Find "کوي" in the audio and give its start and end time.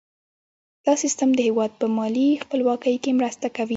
3.55-3.69